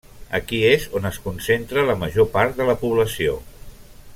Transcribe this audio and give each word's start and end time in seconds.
Aquí 0.37 0.61
és 0.69 0.87
on 0.99 1.05
es 1.09 1.19
concentra 1.25 1.83
la 1.91 1.97
major 2.05 2.27
part 2.39 2.59
de 2.63 2.67
la 2.71 2.77
població. 2.85 3.37